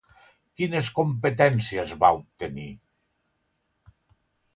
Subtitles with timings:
[0.59, 2.65] Quines competències va obtenir?